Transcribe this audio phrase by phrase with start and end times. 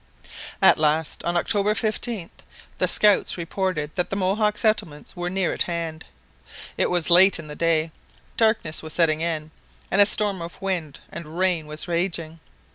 [0.63, 2.31] At last, on October 15,
[2.79, 6.05] the scouts reported that the Mohawk settlements were near at hand.
[6.75, 7.91] It was late in the day,
[8.35, 9.51] darkness was setting in,
[9.91, 12.39] and a storm of wind and rain was raging.